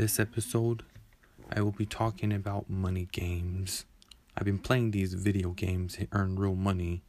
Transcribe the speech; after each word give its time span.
This 0.00 0.18
episode, 0.18 0.82
I 1.52 1.60
will 1.60 1.72
be 1.72 1.84
talking 1.84 2.32
about 2.32 2.70
money 2.70 3.06
games. 3.12 3.84
I've 4.34 4.46
been 4.46 4.58
playing 4.58 4.92
these 4.92 5.12
video 5.12 5.50
games 5.50 5.96
to 5.96 6.08
earn 6.12 6.36
real 6.36 6.54
money. 6.54 7.02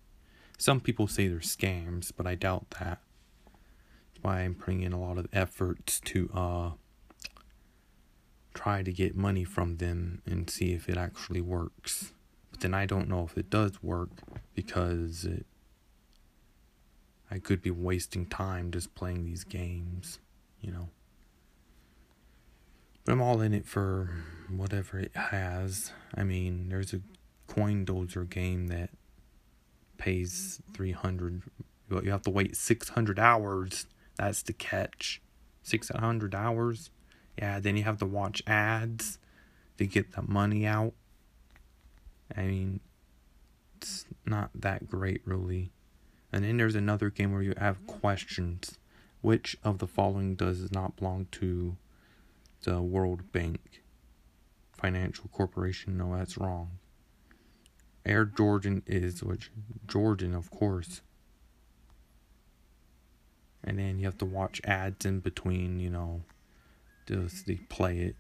Some 0.58 0.82
people 0.82 1.08
say 1.08 1.30
they're 1.30 1.38
scams, 1.38 2.12
but 2.14 2.28
I 2.28 2.36
doubt 2.36 2.70
that. 2.72 3.00
That's 3.46 4.24
why 4.24 4.42
I'm 4.42 4.56
putting 4.56 4.82
in 4.82 4.92
a 4.92 5.00
lot 5.00 5.18
of 5.18 5.30
efforts 5.32 6.02
to 6.02 6.30
uh 6.34 6.72
try 8.54 8.84
to 8.84 8.92
get 8.92 9.16
money 9.16 9.46
from 9.46 9.78
them 9.78 10.22
and 10.26 10.50
see 10.50 10.74
if 10.74 10.90
it 10.90 10.98
actually 10.98 11.40
works. 11.40 12.12
But 12.52 12.60
then 12.60 12.74
I 12.74 12.86
don't 12.86 13.08
know 13.08 13.24
if 13.24 13.38
it 13.38 13.50
does 13.50 13.82
work 13.82 14.10
because 14.54 15.24
it, 15.24 15.46
I 17.32 17.40
could 17.40 17.62
be 17.62 17.72
wasting 17.72 18.26
time 18.26 18.70
just 18.70 18.94
playing 18.96 19.24
these 19.24 19.46
games, 19.46 20.20
you 20.60 20.74
know. 20.74 20.90
I'm 23.08 23.22
all 23.22 23.42
in 23.42 23.54
it 23.54 23.66
for 23.66 24.10
whatever 24.50 25.00
it 25.00 25.16
has. 25.16 25.92
I 26.16 26.24
mean, 26.24 26.70
there's 26.70 26.94
a 26.94 27.02
coin 27.48 27.86
dozer 27.86 28.30
game 28.30 28.68
that 28.68 28.90
pays 29.98 30.62
300 30.74 31.44
but 31.90 32.06
you 32.06 32.12
have 32.12 32.22
to 32.22 32.30
wait 32.30 32.56
600 32.56 33.20
hours. 33.20 33.86
That's 34.16 34.42
the 34.42 34.54
catch. 34.54 35.22
600 35.64 36.34
hours. 36.34 36.90
Yeah 37.38 37.60
then 37.60 37.76
you 37.76 37.84
have 37.84 37.98
to 38.00 38.06
watch 38.06 38.42
ads 38.48 39.20
to 39.78 39.86
get 39.86 40.14
the 40.14 40.22
money 40.22 40.66
out. 40.66 40.94
I 42.36 42.44
mean 42.44 42.80
it's 43.78 44.06
not 44.26 44.52
that 44.56 44.88
great 44.88 45.22
really. 45.26 45.72
And 46.32 46.46
then 46.46 46.58
there's 46.58 46.76
another 46.76 47.10
game 47.10 47.34
where 47.34 47.42
you 47.42 47.54
have 47.58 47.86
questions. 47.88 48.78
Which 49.20 49.58
of 49.64 49.80
the 49.80 49.88
following 49.88 50.36
does 50.36 50.72
not 50.72 50.96
belong 50.96 51.28
to 51.34 51.76
the 52.64 52.82
world 52.82 53.32
bank 53.32 53.60
financial 54.74 55.30
corporation 55.32 55.98
no 55.98 56.16
that's 56.16 56.38
wrong 56.38 56.72
Air 58.06 58.26
Jordan 58.26 58.84
is 58.88 59.24
which 59.24 59.52
Jordan, 59.88 60.34
of 60.34 60.50
course. 60.50 61.02
And 63.64 63.78
then 63.78 64.00
you 64.00 64.06
have 64.06 64.18
to 64.20 64.26
watch 64.26 64.60
ads 64.64 65.06
in 65.06 65.20
between, 65.20 65.80
you 65.80 65.92
know, 65.92 66.24
just 67.08 67.46
to 67.46 67.58
play 67.70 68.00
it. 68.00 68.16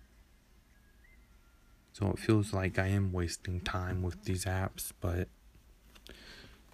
So 1.93 2.09
it 2.11 2.19
feels 2.19 2.53
like 2.53 2.77
I 2.77 2.87
am 2.87 3.11
wasting 3.11 3.59
time 3.59 4.01
with 4.01 4.23
these 4.23 4.45
apps, 4.45 4.91
but 5.01 5.27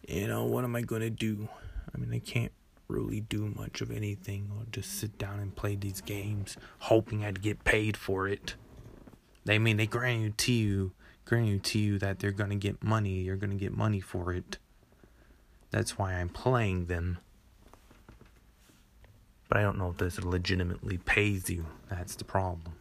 you 0.08 0.28
know, 0.28 0.46
what 0.46 0.64
am 0.64 0.76
I 0.76 0.82
gonna 0.82 1.10
do? 1.10 1.48
I 1.94 1.98
mean, 1.98 2.14
I 2.14 2.20
can't 2.20 2.52
really 2.88 3.22
do 3.22 3.54
much 3.56 3.82
of 3.82 3.92
anything 3.92 4.50
or 4.58 4.66
just 4.72 4.98
sit 5.00 5.18
down 5.18 5.40
and 5.40 5.56
play 5.56 5.76
these 5.76 6.02
games 6.02 6.58
hoping 6.80 7.24
I'd 7.24 7.42
get 7.42 7.64
paid 7.64 7.98
for 7.98 8.28
it. 8.28 8.56
They 9.46 9.60
mean 9.60 9.78
they 9.78 9.88
guarantee 9.88 10.58
you 10.58 10.94
guarantee 11.28 11.80
you 11.80 12.00
that 12.00 12.20
they're 12.20 12.32
to 12.50 12.56
get 12.56 12.84
money. 12.84 13.22
You're 13.22 13.36
to 13.52 13.58
get 13.58 13.76
money 13.76 14.00
for 14.00 14.34
it. 14.34 14.58
That's 15.72 15.98
why 15.98 16.14
I'm 16.14 16.30
playing 16.30 16.86
them. 16.86 17.20
But 19.50 19.58
I 19.58 19.62
don't 19.62 19.78
know 19.78 19.90
if 19.90 19.98
this 19.98 20.22
legitimately 20.22 20.98
pays 21.00 21.50
you. 21.50 21.66
That's 21.90 22.16
the 22.16 22.24
problem. 22.24 22.74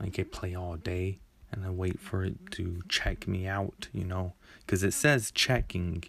I 0.00 0.08
play 0.32 0.54
all 0.54 0.76
day 0.76 1.20
and 1.52 1.64
I 1.64 1.70
wait 1.70 2.00
for 2.00 2.24
it 2.24 2.50
to 2.52 2.82
check 2.88 3.28
me 3.28 3.46
out, 3.46 3.88
you 3.92 4.04
know, 4.04 4.34
because 4.60 4.82
it 4.82 4.92
says 4.92 5.30
checking 5.30 6.04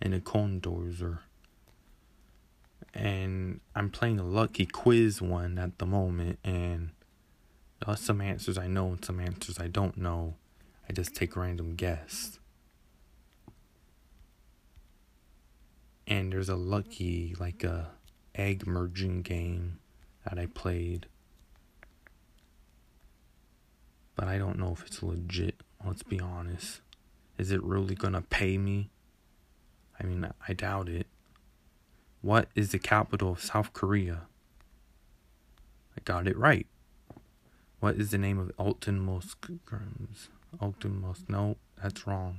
in 0.00 0.12
a 0.12 0.20
coin 0.20 0.60
dozer. 0.60 1.18
And 2.94 3.60
I'm 3.74 3.90
playing 3.90 4.18
a 4.18 4.24
lucky 4.24 4.66
quiz 4.66 5.20
one 5.20 5.58
at 5.58 5.78
the 5.78 5.86
moment, 5.86 6.38
and 6.42 6.90
some 7.96 8.20
answers 8.20 8.58
I 8.58 8.66
know 8.66 8.88
and 8.88 9.04
some 9.04 9.20
answers 9.20 9.58
I 9.58 9.68
don't 9.68 9.96
know. 9.96 10.34
I 10.88 10.92
just 10.92 11.14
take 11.14 11.36
random 11.36 11.74
guess. 11.74 12.38
And 16.06 16.32
there's 16.32 16.48
a 16.48 16.56
lucky, 16.56 17.36
like 17.38 17.62
a 17.62 17.90
egg 18.34 18.66
merging 18.66 19.20
game 19.22 19.78
that 20.24 20.38
I 20.38 20.46
played. 20.46 21.06
But 24.16 24.28
I 24.28 24.38
don't 24.38 24.58
know 24.58 24.72
if 24.72 24.86
it's 24.86 25.02
legit. 25.02 25.62
Let's 25.84 26.02
be 26.02 26.18
honest. 26.18 26.80
Is 27.36 27.50
it 27.52 27.62
really 27.62 27.94
gonna 27.94 28.22
pay 28.22 28.58
me? 28.58 28.90
I 30.00 30.04
mean, 30.04 30.28
I 30.46 30.52
doubt 30.52 30.88
it. 30.88 31.06
What 32.20 32.48
is 32.54 32.72
the 32.72 32.78
capital 32.78 33.32
of 33.32 33.42
South 33.42 33.72
Korea? 33.72 34.22
I 35.96 36.00
got 36.04 36.26
it 36.26 36.36
right. 36.36 36.66
What 37.80 37.96
is 37.96 38.10
the 38.10 38.18
name 38.18 38.38
of 38.38 38.52
Alton 38.58 39.00
Mosgrams? 39.00 40.28
Alton 40.60 41.00
Mos. 41.00 41.24
No, 41.28 41.56
that's 41.82 42.06
wrong. 42.06 42.38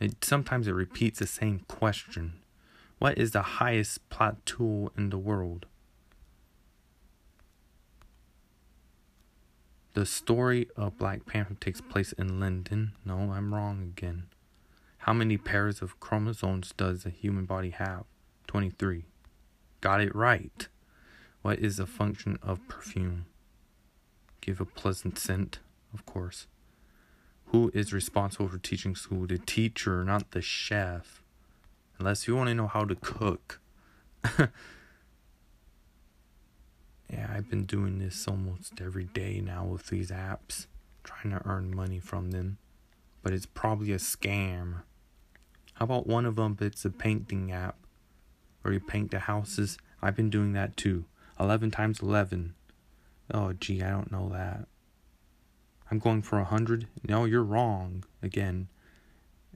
It 0.00 0.24
sometimes 0.24 0.68
it 0.68 0.72
repeats 0.72 1.18
the 1.18 1.26
same 1.26 1.60
question. 1.68 2.34
What 2.98 3.18
is 3.18 3.32
the 3.32 3.42
highest 3.42 4.08
plateau 4.10 4.92
in 4.96 5.10
the 5.10 5.18
world? 5.18 5.66
The 9.94 10.06
story 10.06 10.68
of 10.76 10.98
Black 10.98 11.26
Panther 11.26 11.54
takes 11.54 11.80
place 11.80 12.12
in 12.12 12.38
London. 12.38 12.92
No, 13.04 13.32
I'm 13.32 13.52
wrong 13.52 13.82
again. 13.82 14.26
How 15.08 15.14
many 15.14 15.38
pairs 15.38 15.80
of 15.80 15.98
chromosomes 16.00 16.74
does 16.76 17.06
a 17.06 17.08
human 17.08 17.46
body 17.46 17.70
have? 17.70 18.04
23. 18.46 19.06
Got 19.80 20.02
it 20.02 20.14
right. 20.14 20.68
What 21.40 21.60
is 21.60 21.78
the 21.78 21.86
function 21.86 22.38
of 22.42 22.68
perfume? 22.68 23.24
give 24.42 24.60
a 24.60 24.66
pleasant 24.66 25.18
scent, 25.18 25.60
of 25.94 26.04
course. 26.04 26.46
Who 27.46 27.70
is 27.72 27.94
responsible 27.94 28.48
for 28.48 28.58
teaching 28.58 28.94
school? 28.94 29.26
The 29.26 29.38
teacher, 29.38 30.04
not 30.04 30.32
the 30.32 30.42
chef. 30.42 31.22
Unless 31.98 32.28
you 32.28 32.36
want 32.36 32.48
to 32.50 32.54
know 32.54 32.66
how 32.66 32.84
to 32.84 32.94
cook. 32.94 33.60
yeah, 34.38 34.48
I've 37.34 37.48
been 37.48 37.64
doing 37.64 37.98
this 37.98 38.28
almost 38.28 38.78
every 38.78 39.04
day 39.04 39.40
now 39.40 39.64
with 39.64 39.86
these 39.86 40.10
apps, 40.10 40.66
trying 41.02 41.30
to 41.30 41.40
earn 41.46 41.74
money 41.74 41.98
from 41.98 42.30
them. 42.30 42.58
But 43.22 43.32
it's 43.32 43.46
probably 43.46 43.92
a 43.92 43.96
scam. 43.96 44.82
How 45.78 45.84
about 45.84 46.08
one 46.08 46.26
of 46.26 46.34
them? 46.34 46.56
It's 46.60 46.84
a 46.84 46.90
painting 46.90 47.52
app 47.52 47.76
where 48.62 48.74
you 48.74 48.80
paint 48.80 49.12
the 49.12 49.20
houses. 49.20 49.78
I've 50.02 50.16
been 50.16 50.28
doing 50.28 50.52
that 50.54 50.76
too. 50.76 51.04
11 51.38 51.70
times 51.70 52.00
11. 52.00 52.54
Oh, 53.32 53.52
gee, 53.52 53.80
I 53.80 53.90
don't 53.90 54.10
know 54.10 54.28
that. 54.30 54.66
I'm 55.88 56.00
going 56.00 56.22
for 56.22 56.40
a 56.40 56.44
hundred. 56.44 56.88
No, 57.06 57.26
you're 57.26 57.44
wrong. 57.44 58.02
Again, 58.24 58.66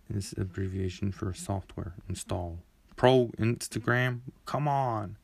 this 0.08 0.32
abbreviation 0.38 1.10
for 1.10 1.34
software 1.34 1.94
install. 2.08 2.58
Pro 2.94 3.32
Instagram. 3.38 4.20
Come 4.46 4.68
on. 4.68 5.16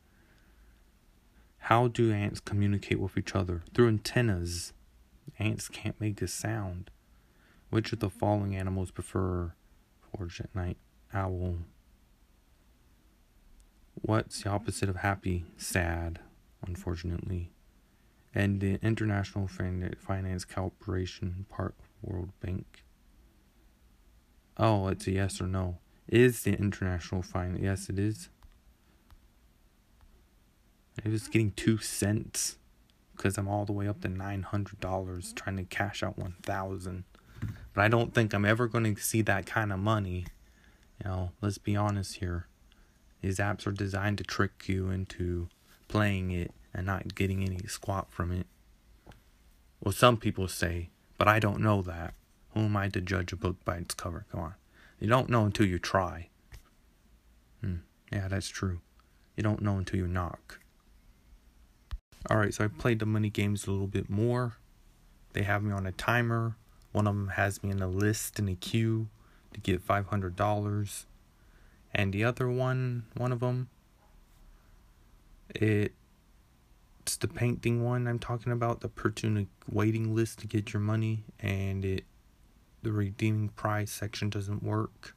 How 1.59 1.87
do 1.87 2.11
ants 2.11 2.41
communicate 2.41 2.99
with 2.99 3.17
each 3.17 3.35
other? 3.35 3.63
Through 3.73 3.87
antennas. 3.87 4.73
Ants 5.39 5.69
can't 5.69 5.99
make 6.01 6.21
a 6.21 6.27
sound. 6.27 6.91
Which 7.69 7.93
of 7.93 7.99
the 7.99 8.09
following 8.09 8.53
animals 8.53 8.91
prefer 8.91 9.53
forage 10.01 10.41
at 10.41 10.53
night? 10.53 10.75
Owl. 11.13 11.57
What's 14.01 14.43
the 14.43 14.49
opposite 14.49 14.89
of 14.89 14.97
happy? 14.97 15.45
Sad, 15.57 16.19
unfortunately 16.65 17.51
and 18.33 18.61
the 18.61 18.79
International 18.81 19.47
Finance 19.47 20.45
Corporation, 20.45 21.45
part 21.49 21.75
World 22.01 22.31
Bank. 22.41 22.83
Oh, 24.57 24.87
it's 24.87 25.07
a 25.07 25.11
yes 25.11 25.41
or 25.41 25.47
no. 25.47 25.77
Is 26.07 26.43
the 26.43 26.53
International 26.53 27.21
Finance? 27.21 27.59
Yes, 27.61 27.89
it 27.89 27.97
is. 27.97 28.29
It 31.03 31.09
was 31.09 31.27
getting 31.27 31.51
two 31.51 31.77
cents 31.77 32.57
because 33.15 33.37
I'm 33.37 33.47
all 33.47 33.65
the 33.65 33.73
way 33.73 33.87
up 33.87 34.01
to 34.01 34.09
nine 34.09 34.43
hundred 34.43 34.79
dollars 34.79 35.33
trying 35.33 35.57
to 35.57 35.63
cash 35.63 36.03
out 36.03 36.17
one 36.17 36.35
thousand. 36.43 37.05
But 37.73 37.83
I 37.83 37.87
don't 37.87 38.13
think 38.13 38.33
I'm 38.33 38.45
ever 38.45 38.67
going 38.67 38.95
to 38.95 39.01
see 39.01 39.21
that 39.23 39.45
kind 39.45 39.71
of 39.71 39.79
money. 39.79 40.25
You 41.03 41.09
know, 41.09 41.31
let's 41.41 41.57
be 41.57 41.75
honest 41.75 42.17
here. 42.17 42.47
These 43.21 43.37
apps 43.37 43.67
are 43.67 43.71
designed 43.71 44.17
to 44.19 44.23
trick 44.23 44.67
you 44.67 44.89
into 44.89 45.49
playing 45.87 46.31
it 46.31 46.51
and 46.73 46.85
not 46.85 47.15
getting 47.15 47.43
any 47.43 47.59
squat 47.67 48.11
from 48.11 48.31
it. 48.31 48.47
Well, 49.81 49.91
some 49.91 50.17
people 50.17 50.47
say, 50.47 50.89
but 51.17 51.27
I 51.27 51.39
don't 51.39 51.61
know 51.61 51.81
that. 51.81 52.13
Who 52.53 52.61
am 52.61 52.77
I 52.77 52.89
to 52.89 53.01
judge 53.01 53.31
a 53.31 53.37
book 53.37 53.63
by 53.63 53.77
its 53.77 53.93
cover? 53.93 54.25
Come 54.31 54.41
on. 54.41 54.55
You 54.99 55.07
don't 55.07 55.29
know 55.29 55.45
until 55.45 55.65
you 55.65 55.79
try. 55.79 56.29
Hmm. 57.61 57.77
Yeah, 58.11 58.27
that's 58.27 58.49
true. 58.49 58.81
You 59.35 59.43
don't 59.43 59.61
know 59.61 59.77
until 59.77 59.99
you 59.99 60.07
knock. 60.07 60.59
Alright, 62.29 62.53
so 62.53 62.65
I 62.65 62.67
played 62.67 62.99
the 62.99 63.05
money 63.05 63.29
games 63.29 63.65
a 63.65 63.71
little 63.71 63.87
bit 63.87 64.09
more. 64.09 64.57
They 65.33 65.43
have 65.43 65.63
me 65.63 65.71
on 65.71 65.85
a 65.85 65.91
timer. 65.91 66.57
One 66.91 67.07
of 67.07 67.15
them 67.15 67.29
has 67.29 67.63
me 67.63 67.69
in 67.69 67.81
a 67.81 67.87
list 67.87 68.39
in 68.39 68.49
a 68.49 68.55
queue 68.55 69.07
to 69.53 69.59
get 69.59 69.85
$500. 69.85 71.05
And 71.93 72.13
the 72.13 72.23
other 72.23 72.49
one, 72.49 73.05
one 73.15 73.31
of 73.31 73.39
them, 73.39 73.69
it 75.55 75.93
the 77.17 77.27
painting 77.27 77.83
one 77.83 78.07
I'm 78.07 78.19
talking 78.19 78.51
about, 78.51 78.81
the 78.81 78.87
Pertuna 78.87 79.45
waiting 79.69 80.13
list 80.13 80.39
to 80.39 80.47
get 80.47 80.73
your 80.73 80.79
money, 80.79 81.23
and 81.39 81.83
it 81.83 82.03
the 82.81 82.91
redeeming 82.91 83.49
price 83.49 83.91
section 83.91 84.29
doesn't 84.29 84.63
work 84.63 85.15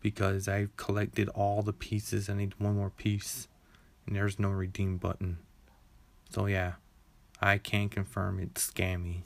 because 0.00 0.46
I've 0.46 0.76
collected 0.76 1.28
all 1.30 1.62
the 1.62 1.72
pieces. 1.72 2.28
I 2.28 2.34
need 2.34 2.54
one 2.58 2.76
more 2.76 2.90
piece, 2.90 3.48
and 4.06 4.14
there's 4.14 4.38
no 4.38 4.50
redeem 4.50 4.96
button. 4.96 5.38
So 6.30 6.46
yeah, 6.46 6.74
I 7.40 7.58
can 7.58 7.88
confirm 7.88 8.38
it's 8.38 8.70
scammy. 8.70 9.22